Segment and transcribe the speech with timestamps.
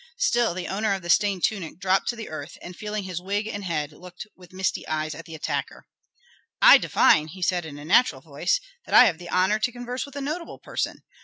[0.17, 3.45] Still the owner of the stained tunic dropped to the earth, and feeling his wig
[3.45, 5.85] and head, looked with misty eyes at the attacker.
[6.59, 10.07] "I divine," said he in a natural voice, "that I have the honor to converse
[10.07, 11.03] with a notable person.